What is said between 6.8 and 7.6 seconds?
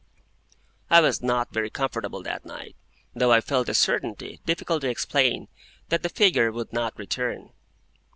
return.